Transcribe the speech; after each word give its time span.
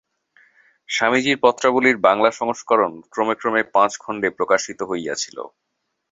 স্বামীজীর 0.89 1.37
পত্রাবলীর 1.43 1.97
বাংলা 2.07 2.29
সংস্করণ 2.31 2.91
ক্রমে 3.11 3.35
ক্রমে 3.35 3.61
পাঁচ 3.75 3.91
খণ্ডে 3.97 4.29
প্রকাশিত 4.37 4.79
হইয়াছিল। 4.89 5.37